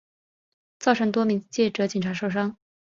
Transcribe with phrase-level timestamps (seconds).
[0.79, 2.57] 造成多名记者警察受伤